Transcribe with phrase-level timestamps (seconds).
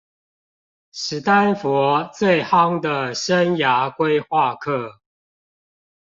[0.91, 4.97] 史丹佛最夯的生涯規畫課